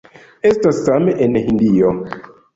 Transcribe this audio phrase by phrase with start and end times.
[0.49, 1.93] Estas same en Hindio.